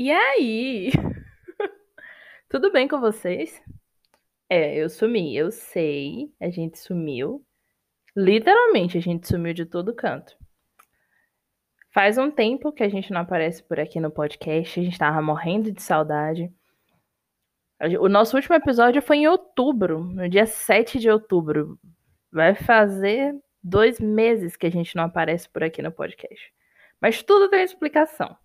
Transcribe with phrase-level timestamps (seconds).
[0.00, 0.92] E aí?
[2.48, 3.60] Tudo bem com vocês?
[4.48, 6.32] É, eu sumi, eu sei.
[6.40, 7.44] A gente sumiu.
[8.16, 10.38] Literalmente, a gente sumiu de todo canto.
[11.92, 14.78] Faz um tempo que a gente não aparece por aqui no podcast.
[14.78, 16.48] A gente tava morrendo de saudade.
[17.98, 21.76] O nosso último episódio foi em outubro, no dia 7 de outubro.
[22.30, 26.54] Vai fazer dois meses que a gente não aparece por aqui no podcast.
[27.00, 28.38] Mas tudo tem explicação.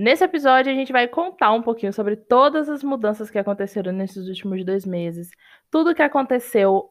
[0.00, 4.28] Nesse episódio, a gente vai contar um pouquinho sobre todas as mudanças que aconteceram nesses
[4.28, 5.28] últimos dois meses,
[5.72, 6.88] tudo que aconteceu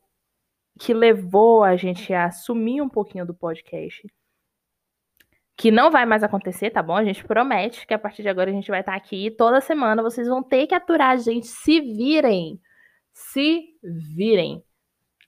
[0.77, 4.05] que levou a gente a assumir um pouquinho do podcast.
[5.55, 6.97] Que não vai mais acontecer, tá bom?
[6.97, 10.03] A gente promete que a partir de agora a gente vai estar aqui toda semana.
[10.03, 11.47] Vocês vão ter que aturar a gente.
[11.47, 12.59] Se virem.
[13.13, 13.69] Se
[14.17, 14.61] virem.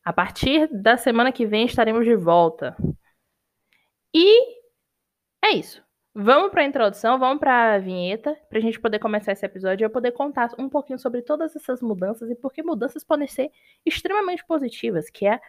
[0.03, 2.75] A partir da semana que vem estaremos de volta.
[4.13, 4.57] E
[5.45, 5.81] é isso.
[6.21, 9.85] Vamos para a introdução, vamos para a vinheta, para a gente poder começar esse episódio
[9.85, 13.25] e eu poder contar um pouquinho sobre todas essas mudanças e por que mudanças podem
[13.25, 13.49] ser
[13.85, 15.39] extremamente positivas, que é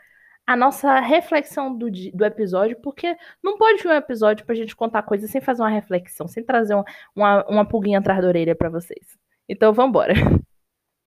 [0.46, 4.76] a nossa reflexão do, do episódio, porque não pode vir um episódio para a gente
[4.76, 6.84] contar coisas sem fazer uma reflexão, sem trazer uma,
[7.16, 9.18] uma, uma pulguinha atrás da orelha para vocês.
[9.48, 10.14] Então vamos embora.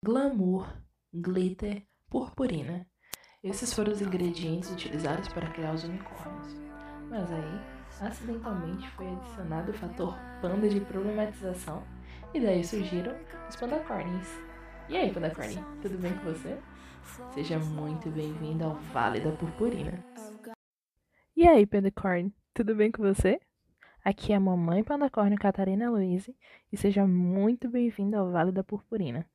[0.06, 0.72] Glamour,
[1.12, 2.86] glitter, purpurina.
[3.44, 6.56] Esses foram os ingredientes utilizados para criar os unicórnios.
[7.10, 11.84] Mas aí, acidentalmente foi adicionado o fator panda de problematização
[12.34, 13.16] e daí surgiram
[13.50, 14.28] os pandacorns.
[14.90, 16.58] E aí, pandacorn, tudo bem com você?
[17.34, 20.04] Seja muito bem-vindo ao Vale da Purpurina.
[21.36, 23.40] E aí, pandacorn, tudo bem com você?
[24.04, 26.30] Aqui é a mamãe pandacorn Catarina Luiz
[26.72, 29.26] e seja muito bem-vindo ao Vale da Purpurina.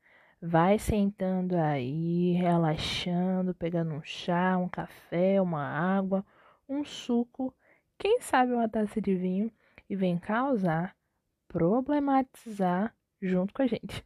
[0.41, 6.25] Vai sentando aí, relaxando, pegando um chá, um café, uma água,
[6.69, 7.55] um suco,
[8.03, 9.49] quem sabe uma taça de vinho
[9.89, 10.97] e vem causar,
[11.47, 14.05] problematizar junto com a gente.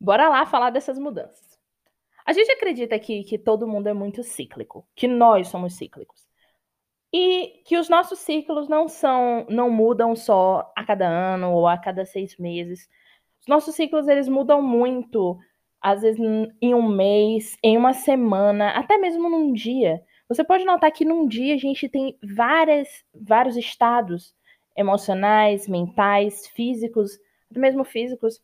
[0.00, 1.56] Bora lá falar dessas mudanças.
[2.26, 6.26] A gente acredita aqui que todo mundo é muito cíclico, que nós somos cíclicos.
[7.12, 11.78] E que os nossos ciclos não são, não mudam só a cada ano ou a
[11.78, 12.88] cada seis meses
[13.44, 15.38] os nossos ciclos eles mudam muito,
[15.78, 16.18] às vezes
[16.62, 20.02] em um mês, em uma semana, até mesmo num dia.
[20.28, 24.34] Você pode notar que num dia a gente tem várias, vários estados
[24.76, 27.18] emocionais, mentais, físicos,
[27.50, 28.40] até mesmo físicos.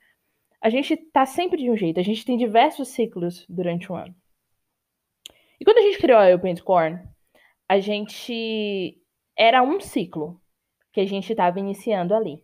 [0.61, 4.15] A gente tá sempre de um jeito, a gente tem diversos ciclos durante o ano.
[5.59, 7.01] E quando a gente criou a Eu Corn,
[7.69, 8.99] a gente
[9.37, 10.41] era um ciclo
[10.93, 12.43] que a gente estava iniciando ali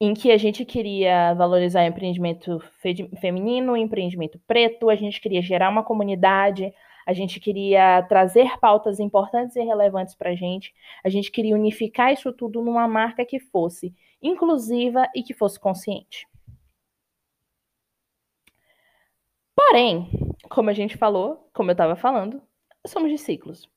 [0.00, 5.20] em que a gente queria valorizar o empreendimento fe feminino, o empreendimento preto, a gente
[5.20, 6.72] queria gerar uma comunidade,
[7.06, 12.12] a gente queria trazer pautas importantes e relevantes para a gente, a gente queria unificar
[12.12, 16.26] isso tudo numa marca que fosse inclusiva e que fosse consciente.
[19.54, 20.08] Porém,
[20.48, 22.42] como a gente falou, como eu estava falando,
[22.86, 23.68] somos de ciclos.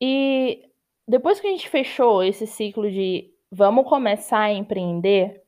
[0.00, 0.68] E
[1.06, 5.42] depois que a gente fechou esse ciclo de vamos começar a empreender,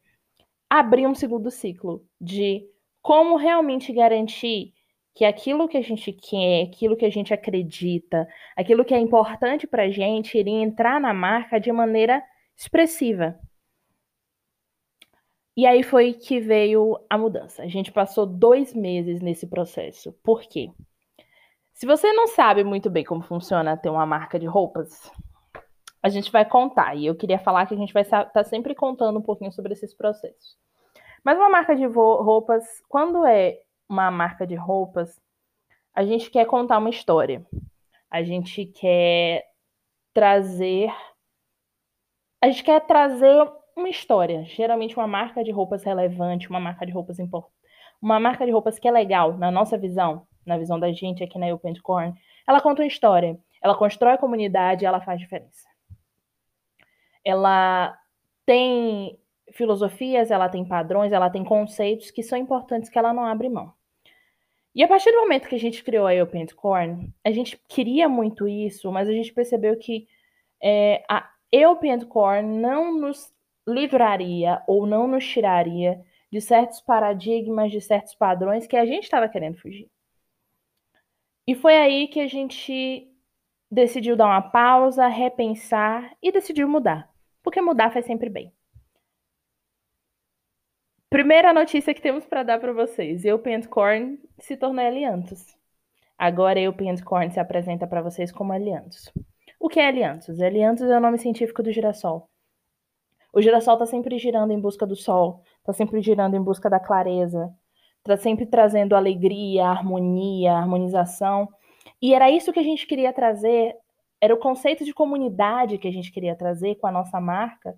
[0.70, 2.68] abrir um segundo ciclo de
[3.02, 4.72] como realmente garantir
[5.18, 9.66] que aquilo que a gente quer, aquilo que a gente acredita, aquilo que é importante
[9.66, 12.22] para a gente, iria entrar na marca de maneira
[12.56, 13.36] expressiva.
[15.56, 17.64] E aí foi que veio a mudança.
[17.64, 20.12] A gente passou dois meses nesse processo.
[20.22, 20.70] Por quê?
[21.74, 25.10] Se você não sabe muito bem como funciona ter uma marca de roupas,
[26.00, 26.94] a gente vai contar.
[26.94, 29.72] E eu queria falar que a gente vai estar tá sempre contando um pouquinho sobre
[29.72, 30.56] esses processos.
[31.24, 35.20] Mas uma marca de roupas, quando é uma marca de roupas,
[35.94, 37.44] a gente quer contar uma história.
[38.10, 39.44] A gente quer
[40.14, 40.92] trazer.
[42.40, 44.44] A gente quer trazer uma história.
[44.44, 47.52] Geralmente, uma marca de roupas relevante, uma marca de roupas importante.
[48.00, 51.36] Uma marca de roupas que é legal, na nossa visão, na visão da gente aqui
[51.36, 52.14] na Open Corn,
[52.46, 53.38] ela conta uma história.
[53.60, 55.68] Ela constrói a comunidade, ela faz diferença
[57.28, 57.98] ela
[58.46, 59.18] tem
[59.52, 63.74] filosofias, ela tem padrões, ela tem conceitos que são importantes que ela não abre mão.
[64.74, 68.08] E a partir do momento que a gente criou a Open Corn, a gente queria
[68.08, 70.06] muito isso, mas a gente percebeu que
[70.62, 71.28] é, a
[71.70, 73.32] Open Corn não nos
[73.66, 76.00] livraria ou não nos tiraria
[76.30, 79.90] de certos paradigmas, de certos padrões que a gente estava querendo fugir.
[81.46, 83.10] E foi aí que a gente
[83.70, 87.10] decidiu dar uma pausa, repensar e decidiu mudar.
[87.42, 88.52] Porque mudar faz sempre bem.
[91.10, 95.56] Primeira notícia que temos para dar para vocês: Eu Corn se tornou Aliantos.
[96.18, 99.10] Agora Eu Corn se apresenta para vocês como Aliantos.
[99.58, 100.38] O que é Aliantos?
[100.38, 102.28] Aliantos é o nome científico do girassol.
[103.32, 106.78] O girassol está sempre girando em busca do sol, está sempre girando em busca da
[106.78, 107.50] clareza,
[107.98, 111.48] está sempre trazendo alegria, harmonia, harmonização.
[112.02, 113.74] E era isso que a gente queria trazer,
[114.20, 117.74] era o conceito de comunidade que a gente queria trazer com a nossa marca,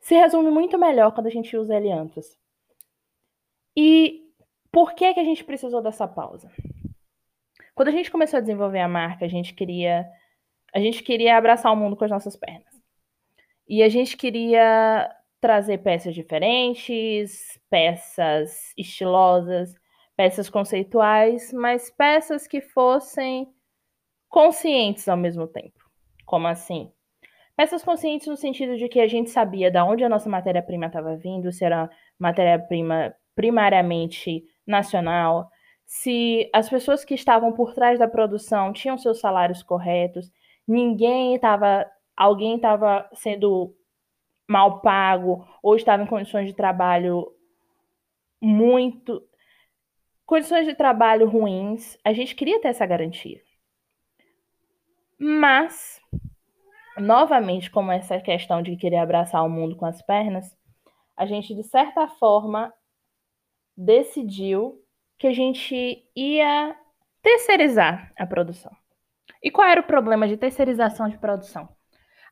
[0.00, 2.42] se resume muito melhor quando a gente usa ele antes.
[3.76, 4.22] E
[4.70, 6.50] por que, que a gente precisou dessa pausa?
[7.74, 10.06] Quando a gente começou a desenvolver a marca, a gente queria
[10.74, 12.74] a gente queria abraçar o mundo com as nossas pernas.
[13.68, 15.08] E a gente queria
[15.40, 19.72] trazer peças diferentes, peças estilosas,
[20.16, 23.48] peças conceituais, mas peças que fossem
[24.28, 25.78] conscientes ao mesmo tempo.
[26.26, 26.90] Como assim?
[27.56, 31.16] Peças conscientes no sentido de que a gente sabia de onde a nossa matéria-prima estava
[31.16, 31.88] vindo, se era
[32.18, 35.50] matéria-prima primariamente nacional,
[35.84, 40.30] se as pessoas que estavam por trás da produção tinham seus salários corretos,
[40.66, 41.86] ninguém estava,
[42.16, 43.74] alguém estava sendo
[44.48, 47.32] mal pago ou estava em condições de trabalho
[48.40, 49.22] muito
[50.26, 53.40] condições de trabalho ruins, a gente queria ter essa garantia.
[55.18, 56.00] Mas
[56.98, 60.56] novamente, como essa questão de querer abraçar o mundo com as pernas,
[61.16, 62.72] a gente de certa forma
[63.76, 64.80] decidiu
[65.18, 66.76] que a gente ia
[67.22, 68.72] terceirizar a produção.
[69.42, 71.68] E qual era o problema de terceirização de produção?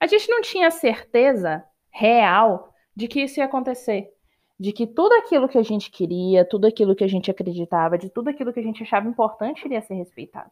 [0.00, 4.10] A gente não tinha certeza real de que isso ia acontecer,
[4.58, 8.10] de que tudo aquilo que a gente queria, tudo aquilo que a gente acreditava, de
[8.10, 10.50] tudo aquilo que a gente achava importante iria ser respeitado.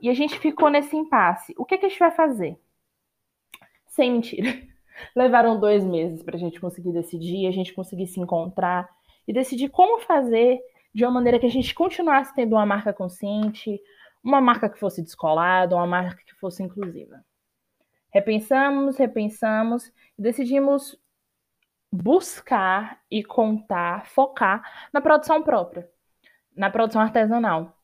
[0.00, 1.54] E a gente ficou nesse impasse.
[1.56, 2.58] O que, que a gente vai fazer?
[3.86, 4.50] Sem mentira.
[5.16, 8.88] Levaram dois meses para a gente conseguir decidir, a gente conseguir se encontrar
[9.26, 10.60] e decidir como fazer
[10.94, 13.80] de uma maneira que a gente continuasse tendo uma marca consciente,
[14.22, 17.24] uma marca que fosse descolada, uma marca que fosse inclusiva.
[18.10, 20.96] Repensamos, repensamos e decidimos
[21.90, 25.88] buscar e contar, focar na produção própria,
[26.56, 27.76] na produção artesanal.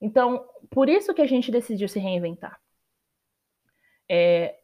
[0.00, 2.60] Então, por isso que a gente decidiu se reinventar.
[4.10, 4.58] É,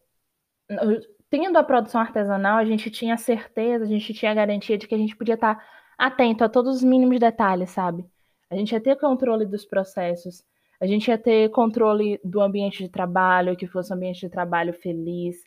[1.28, 4.94] tendo a produção artesanal, a gente tinha certeza, a gente tinha a garantia de que
[4.94, 5.62] a gente podia estar
[5.98, 8.04] atento a todos os mínimos detalhes, sabe?
[8.50, 10.44] A gente ia ter controle dos processos,
[10.80, 14.72] a gente ia ter controle do ambiente de trabalho, que fosse um ambiente de trabalho
[14.72, 15.44] feliz,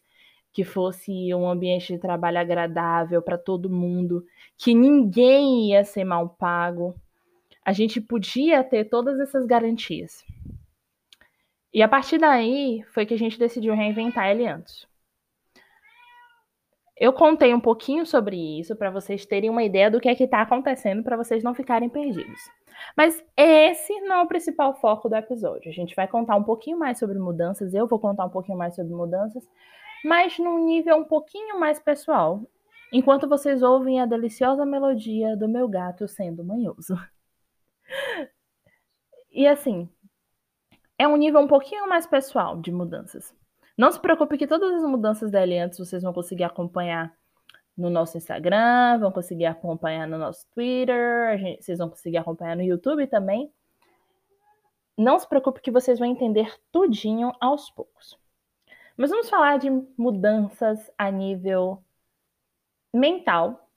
[0.51, 4.25] que fosse um ambiente de trabalho agradável para todo mundo,
[4.57, 6.95] que ninguém ia ser mal pago.
[7.63, 10.25] A gente podia ter todas essas garantias.
[11.73, 14.87] E a partir daí foi que a gente decidiu reinventar ele antes.
[16.99, 20.23] Eu contei um pouquinho sobre isso para vocês terem uma ideia do que é que
[20.23, 22.39] está acontecendo para vocês não ficarem perdidos.
[22.95, 25.69] Mas esse não é o principal foco do episódio.
[25.69, 28.75] A gente vai contar um pouquinho mais sobre mudanças, eu vou contar um pouquinho mais
[28.75, 29.47] sobre mudanças,
[30.03, 32.41] mas num nível um pouquinho mais pessoal,
[32.91, 36.95] enquanto vocês ouvem a deliciosa melodia do meu gato sendo manhoso.
[39.31, 39.87] E assim,
[40.97, 43.36] é um nível um pouquinho mais pessoal de mudanças.
[43.77, 47.15] Não se preocupe que todas as mudanças dele antes vocês vão conseguir acompanhar
[47.77, 52.63] no nosso Instagram, vão conseguir acompanhar no nosso Twitter, gente, vocês vão conseguir acompanhar no
[52.63, 53.53] YouTube também.
[54.97, 58.17] Não se preocupe que vocês vão entender tudinho aos poucos.
[58.97, 61.83] Mas vamos falar de mudanças a nível
[62.91, 63.69] mental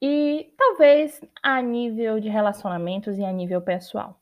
[0.00, 4.20] e talvez a nível de relacionamentos e a nível pessoal.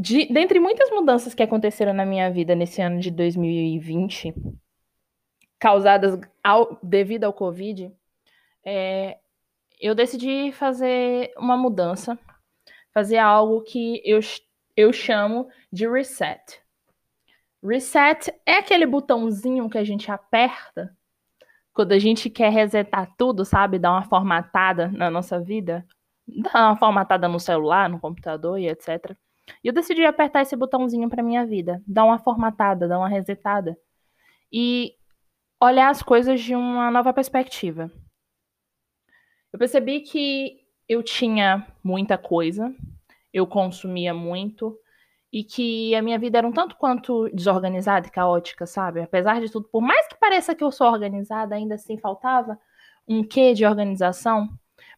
[0.00, 4.32] De, dentre muitas mudanças que aconteceram na minha vida nesse ano de 2020,
[5.58, 7.92] causadas ao, devido ao Covid,
[8.64, 9.18] é,
[9.78, 12.18] eu decidi fazer uma mudança,
[12.94, 14.20] fazer algo que eu,
[14.74, 16.62] eu chamo de reset.
[17.62, 20.96] Reset é aquele botãozinho que a gente aperta
[21.74, 23.78] quando a gente quer resetar tudo, sabe?
[23.78, 25.86] Dar uma formatada na nossa vida,
[26.26, 29.14] dar uma formatada no celular, no computador e etc.
[29.62, 33.76] E eu decidi apertar esse botãozinho para minha vida, dar uma formatada, dar uma resetada
[34.52, 34.94] e
[35.62, 37.90] olhar as coisas de uma nova perspectiva.
[39.52, 42.74] Eu percebi que eu tinha muita coisa,
[43.32, 44.76] eu consumia muito
[45.32, 49.00] e que a minha vida era um tanto quanto desorganizada e caótica, sabe?
[49.00, 52.58] Apesar de tudo, por mais que pareça que eu sou organizada, ainda assim faltava
[53.06, 54.48] um quê de organização.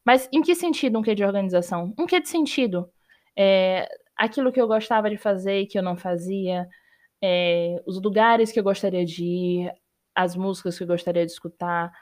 [0.05, 1.95] Mas em que sentido um quê de organização?
[1.99, 2.91] Um quê de sentido?
[3.37, 3.89] É,
[4.25, 6.69] aquilo que eu gostava de fazer e que eu não fazia,
[7.23, 9.73] é, os lugares que eu gostaria de ir,
[10.15, 11.93] as músicas que eu gostaria de escutar.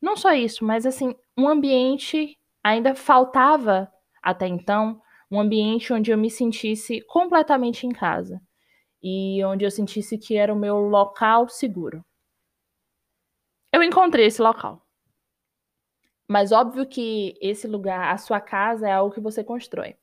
[0.00, 3.90] Não só isso, mas assim, um ambiente ainda faltava
[4.22, 8.40] até então, um ambiente onde eu me sentisse completamente em casa.
[9.02, 12.04] e onde eu sentisse que era o meu local seguro.
[13.72, 14.84] Eu encontrei esse local.
[16.28, 19.96] Mas óbvio que esse lugar, a sua casa, é algo que você constrói.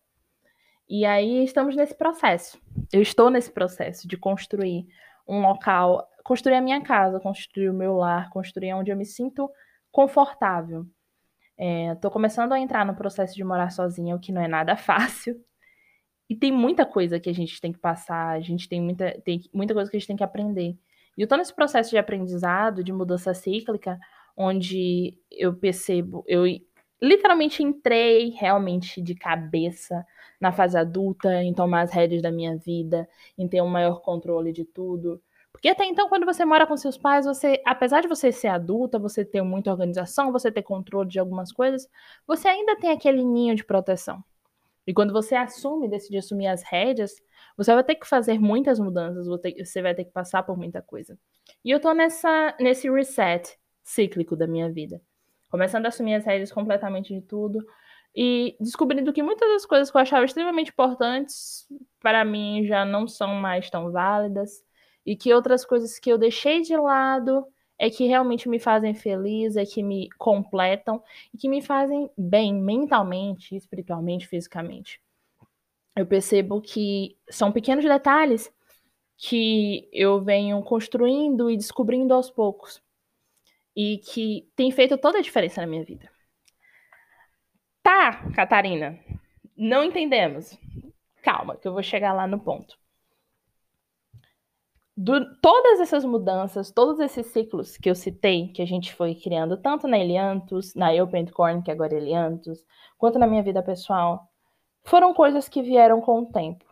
[0.95, 2.61] E aí estamos nesse processo.
[2.93, 4.85] Eu estou nesse processo de construir
[5.27, 9.49] um local, construir a minha casa, construir o meu lar, construir onde eu me sinto
[9.91, 10.85] confortável.
[11.57, 14.77] Estou é, começando a entrar no processo de morar sozinha, o que não é nada
[14.77, 15.43] fácil.
[16.29, 19.41] E tem muita coisa que a gente tem que passar, a gente tem muita, tem
[19.51, 20.77] muita coisa que a gente tem que aprender.
[21.17, 23.99] E eu tô nesse processo de aprendizado, de mudança cíclica,
[24.37, 26.45] onde eu percebo, eu
[27.03, 30.05] literalmente entrei realmente de cabeça
[30.39, 34.53] na fase adulta, em tomar as rédeas da minha vida, em ter um maior controle
[34.53, 35.21] de tudo.
[35.51, 38.97] Porque até então, quando você mora com seus pais, você, apesar de você ser adulta,
[38.97, 41.89] você ter muita organização, você ter controle de algumas coisas,
[42.25, 44.23] você ainda tem aquele ninho de proteção.
[44.87, 47.21] E quando você assume, decide assumir as rédeas,
[47.57, 51.17] você vai ter que fazer muitas mudanças, você vai ter que passar por muita coisa.
[51.63, 55.01] E eu tô nessa, nesse reset cíclico da minha vida.
[55.53, 57.63] Começando a assumir as rédeas completamente de tudo
[58.15, 61.67] e descobrindo que muitas das coisas que eu achava extremamente importantes
[61.99, 64.63] para mim já não são mais tão válidas
[65.05, 67.45] e que outras coisas que eu deixei de lado
[67.77, 72.51] é que realmente me fazem feliz, é que me completam e que me fazem bem
[72.51, 74.99] mentalmente, espiritualmente, fisicamente.
[75.95, 78.51] Eu percebo que são pequenos detalhes
[79.15, 82.81] que eu venho construindo e descobrindo aos poucos
[83.75, 86.09] e que tem feito toda a diferença na minha vida.
[87.81, 88.99] Tá, Catarina,
[89.57, 90.57] não entendemos.
[91.21, 92.77] Calma, que eu vou chegar lá no ponto
[94.95, 99.57] do, todas essas mudanças, todos esses ciclos que eu citei, que a gente foi criando,
[99.57, 102.63] tanto na Eliantus, na Eu Corn, que agora é Eliantus,
[102.97, 104.27] quanto na minha vida pessoal,
[104.83, 106.65] foram coisas que vieram com o tempo.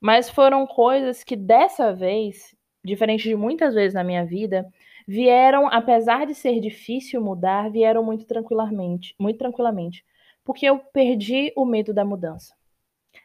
[0.00, 4.66] Mas foram coisas que dessa vez, diferente de muitas vezes na minha vida,
[5.10, 10.04] vieram, apesar de ser difícil mudar, vieram muito tranquilamente, muito tranquilamente,
[10.44, 12.54] porque eu perdi o medo da mudança.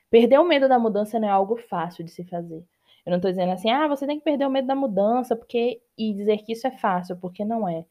[0.09, 2.65] Perder o medo da mudança não é algo fácil de se fazer.
[3.05, 5.79] Eu não estou dizendo assim, ah, você tem que perder o medo da mudança porque
[5.95, 7.85] e dizer que isso é fácil, porque não é.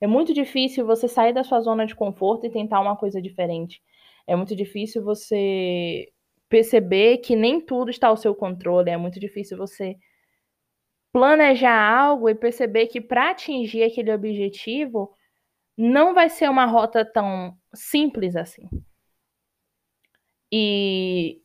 [0.00, 3.80] É muito difícil você sair da sua zona de conforto e tentar uma coisa diferente.
[4.26, 6.08] É muito difícil você
[6.48, 8.90] perceber que nem tudo está ao seu controle.
[8.90, 9.96] É muito difícil você
[11.16, 15.10] planejar algo e perceber que para atingir aquele objetivo
[15.74, 18.68] não vai ser uma rota tão simples assim.
[20.52, 21.40] E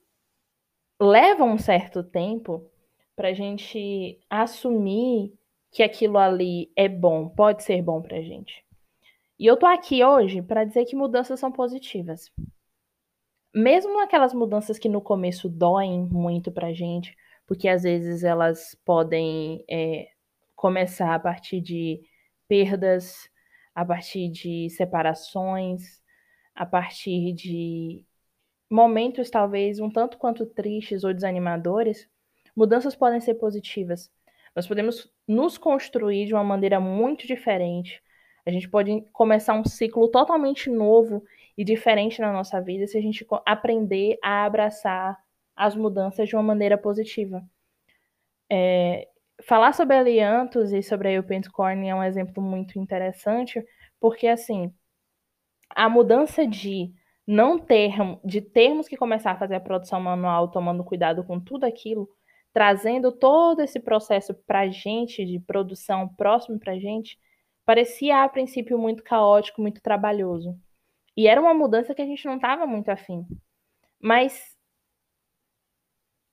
[0.99, 2.69] leva um certo tempo
[3.15, 5.33] para a gente assumir
[5.71, 8.65] que aquilo ali é bom, pode ser bom para a gente.
[9.39, 12.29] E eu tô aqui hoje para dizer que mudanças são positivas.
[13.55, 17.15] Mesmo aquelas mudanças que no começo doem muito para a gente,
[17.51, 20.07] porque às vezes elas podem é,
[20.55, 21.99] começar a partir de
[22.47, 23.29] perdas,
[23.75, 26.01] a partir de separações,
[26.55, 28.05] a partir de
[28.69, 32.09] momentos talvez um tanto quanto tristes ou desanimadores,
[32.55, 34.09] Mudanças podem ser positivas.
[34.55, 38.01] Nós podemos nos construir de uma maneira muito diferente.
[38.45, 41.21] A gente pode começar um ciclo totalmente novo
[41.57, 45.17] e diferente na nossa vida se a gente aprender a abraçar
[45.55, 47.43] as mudanças de uma maneira positiva.
[48.49, 49.07] É,
[49.43, 53.63] falar sobre Aliantos e sobre a Eupencorn é um exemplo muito interessante,
[53.99, 54.73] porque assim,
[55.69, 56.93] a mudança de
[57.25, 57.93] não ter,
[58.25, 62.09] de termos que começar a fazer a produção manual tomando cuidado com tudo aquilo,
[62.53, 67.17] trazendo todo esse processo para gente, de produção próximo para gente,
[67.65, 70.57] parecia a princípio muito caótico, muito trabalhoso.
[71.15, 73.25] E era uma mudança que a gente não estava muito afim.
[74.01, 74.57] Mas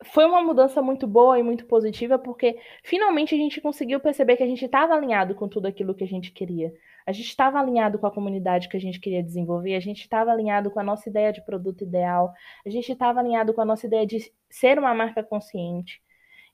[0.04, 4.42] foi uma mudança muito boa e muito positiva, porque finalmente a gente conseguiu perceber que
[4.42, 6.72] a gente estava alinhado com tudo aquilo que a gente queria.
[7.06, 10.30] A gente estava alinhado com a comunidade que a gente queria desenvolver, a gente estava
[10.30, 12.32] alinhado com a nossa ideia de produto ideal,
[12.64, 16.00] a gente estava alinhado com a nossa ideia de ser uma marca consciente.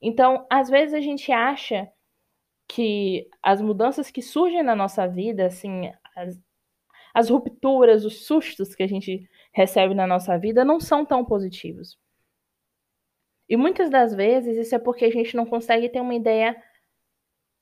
[0.00, 1.88] Então, às vezes a gente acha
[2.68, 6.40] que as mudanças que surgem na nossa vida, assim, as,
[7.14, 11.98] as rupturas, os sustos que a gente recebe na nossa vida não são tão positivos.
[13.54, 16.60] E muitas das vezes isso é porque a gente não consegue ter uma ideia,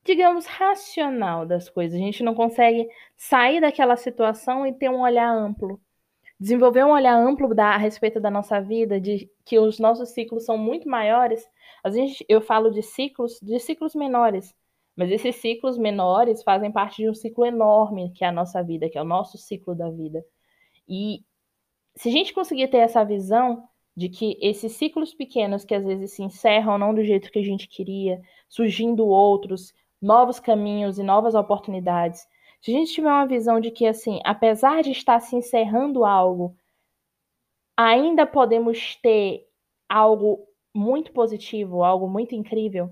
[0.03, 2.01] digamos, racional das coisas.
[2.01, 5.79] A gente não consegue sair daquela situação e ter um olhar amplo
[6.41, 10.47] desenvolver um olhar amplo da, a respeito da nossa vida, de que os nossos ciclos
[10.47, 11.47] são muito maiores.
[11.85, 14.55] Às vezes eu falo de ciclos, de ciclos menores,
[14.97, 18.89] mas esses ciclos menores fazem parte de um ciclo enorme que é a nossa vida,
[18.89, 20.25] que é o nosso ciclo da vida.
[20.89, 21.23] E
[21.97, 26.13] se a gente conseguir ter essa visão de que esses ciclos pequenos que às vezes
[26.13, 31.35] se encerram não do jeito que a gente queria, surgindo outros, novos caminhos e novas
[31.35, 32.27] oportunidades.
[32.61, 36.57] Se a gente tiver uma visão de que assim, apesar de estar se encerrando algo,
[37.77, 39.47] ainda podemos ter
[39.89, 42.91] algo muito positivo, algo muito incrível,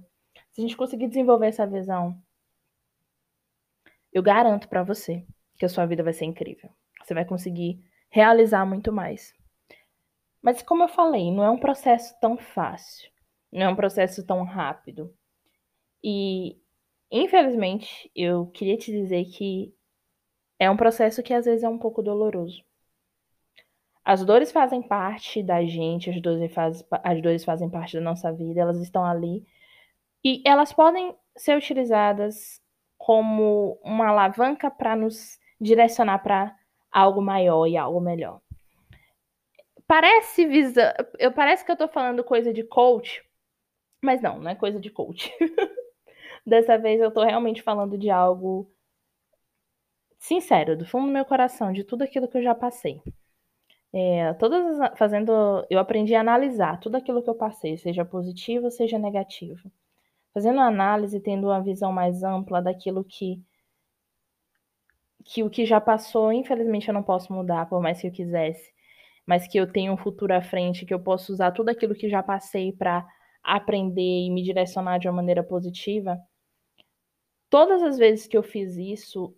[0.51, 2.21] se a gente conseguir desenvolver essa visão,
[4.13, 5.25] eu garanto para você
[5.57, 6.71] que a sua vida vai ser incrível.
[7.03, 9.33] Você vai conseguir realizar muito mais.
[10.43, 13.11] Mas como eu falei, não é um processo tão fácil,
[13.53, 15.15] não é um processo tão rápido.
[16.03, 16.59] E
[17.11, 19.75] infelizmente, eu queria te dizer que
[20.59, 22.63] é um processo que às vezes é um pouco doloroso.
[24.05, 28.33] As dores fazem parte da gente, as dores, faz, as dores fazem parte da nossa
[28.33, 29.47] vida, elas estão ali.
[30.25, 32.61] E elas podem ser utilizadas
[32.99, 36.55] como uma alavanca para nos direcionar para
[36.91, 38.41] algo maior e algo melhor.
[39.91, 43.25] Parece visa, eu parece que eu estou falando coisa de coach,
[44.01, 45.33] mas não, não é coisa de coach.
[46.47, 48.71] Dessa vez eu estou realmente falando de algo
[50.17, 53.03] sincero, do fundo do meu coração, de tudo aquilo que eu já passei.
[53.93, 55.33] É, todas as, fazendo,
[55.69, 59.73] eu aprendi a analisar tudo aquilo que eu passei, seja positivo, seja negativo.
[60.33, 63.43] Fazendo análise, tendo uma visão mais ampla daquilo que
[65.25, 68.73] que o que já passou, infelizmente eu não posso mudar, por mais que eu quisesse,
[69.31, 72.09] mas que eu tenho um futuro à frente, que eu posso usar tudo aquilo que
[72.09, 73.07] já passei para
[73.45, 76.19] aprender e me direcionar de uma maneira positiva.
[77.49, 79.33] Todas as vezes que eu fiz isso,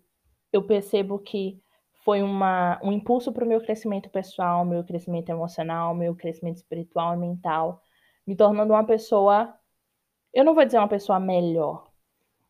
[0.51, 1.61] eu percebo que
[2.03, 7.13] foi uma, um impulso para o meu crescimento pessoal, meu crescimento emocional, meu crescimento espiritual
[7.13, 7.79] e mental,
[8.25, 9.53] me tornando uma pessoa,
[10.33, 11.87] eu não vou dizer uma pessoa melhor,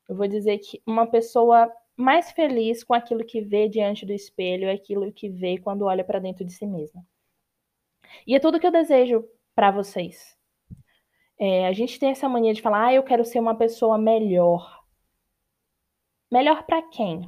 [0.07, 4.71] eu vou dizer que uma pessoa mais feliz com aquilo que vê diante do espelho,
[4.71, 7.05] aquilo que vê quando olha para dentro de si mesma.
[8.25, 9.23] E é tudo que eu desejo
[9.55, 10.37] para vocês.
[11.39, 14.83] É, a gente tem essa mania de falar, ah, eu quero ser uma pessoa melhor.
[16.31, 17.21] Melhor para quem?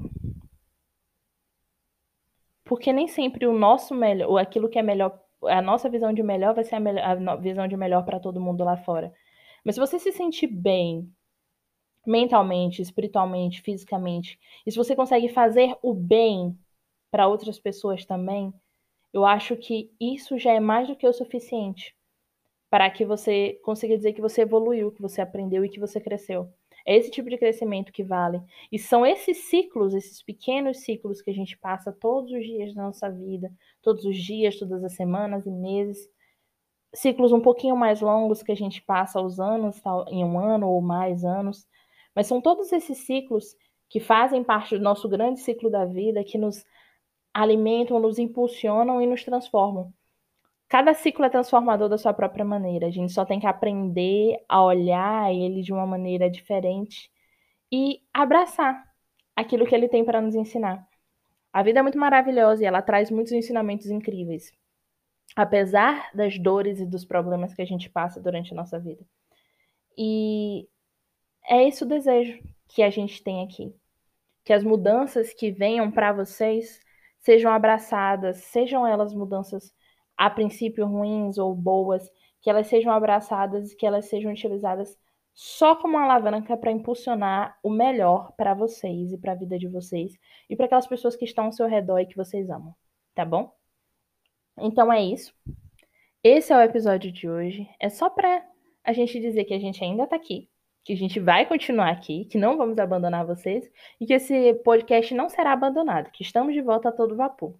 [2.63, 6.23] Porque nem sempre o nosso melhor, ou aquilo que é melhor, a nossa visão de
[6.23, 9.13] melhor vai ser a, melhor, a visão de melhor para todo mundo lá fora.
[9.63, 11.11] Mas se você se sentir bem
[12.05, 16.57] mentalmente, espiritualmente, fisicamente, e se você consegue fazer o bem
[17.11, 18.53] para outras pessoas também,
[19.15, 21.95] eu acho que isso já é mais do que o suficiente
[22.69, 26.49] para que você consiga dizer que você evoluiu, que você aprendeu e que você cresceu.
[26.85, 28.41] É esse tipo de crescimento que vale.
[28.69, 32.83] E são esses ciclos, esses pequenos ciclos que a gente passa todos os dias da
[32.83, 33.49] nossa vida,
[33.81, 36.09] todos os dias, todas as semanas e meses.
[36.93, 40.81] Ciclos um pouquinho mais longos que a gente passa os anos, em um ano ou
[40.81, 41.65] mais anos.
[42.13, 43.55] Mas são todos esses ciclos
[43.89, 46.65] que fazem parte do nosso grande ciclo da vida, que nos
[47.35, 49.93] alimentam, nos impulsionam e nos transformam.
[50.69, 52.87] Cada ciclo é transformador da sua própria maneira.
[52.87, 57.11] A gente só tem que aprender a olhar ele de uma maneira diferente
[57.69, 58.81] e abraçar
[59.35, 60.87] aquilo que ele tem para nos ensinar.
[61.51, 64.51] A vida é muito maravilhosa e ela traz muitos ensinamentos incríveis,
[65.35, 69.05] apesar das dores e dos problemas que a gente passa durante a nossa vida.
[69.97, 70.67] E
[71.49, 73.75] é esse o desejo que a gente tem aqui.
[74.43, 76.79] Que as mudanças que venham para vocês
[77.25, 79.73] sejam abraçadas, sejam elas mudanças
[80.15, 82.07] a princípio ruins ou boas,
[82.39, 84.95] que elas sejam abraçadas e que elas sejam utilizadas
[85.33, 89.67] só como uma alavanca para impulsionar o melhor para vocês e para a vida de
[89.67, 90.13] vocês
[90.47, 92.75] e para aquelas pessoas que estão ao seu redor e que vocês amam,
[93.15, 93.51] tá bom?
[94.59, 95.33] Então é isso.
[96.23, 97.67] Esse é o episódio de hoje.
[97.79, 98.47] É só para
[98.83, 100.47] a gente dizer que a gente ainda tá aqui,
[100.85, 103.67] que a gente vai continuar aqui, que não vamos abandonar vocês
[103.99, 107.55] e que esse podcast não será abandonado, que estamos de volta a todo vapor.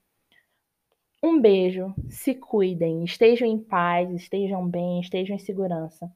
[1.24, 6.08] Um beijo, se cuidem, estejam em paz, estejam bem, estejam em segurança.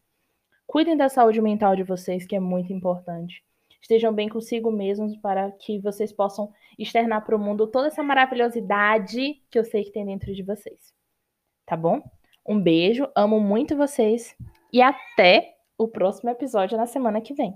[0.67, 3.43] Cuidem da saúde mental de vocês, que é muito importante.
[3.81, 9.41] Estejam bem consigo mesmos para que vocês possam externar para o mundo toda essa maravilhosidade
[9.49, 10.93] que eu sei que tem dentro de vocês.
[11.65, 12.03] Tá bom?
[12.47, 14.37] Um beijo, amo muito vocês
[14.71, 17.55] e até o próximo episódio na semana que vem.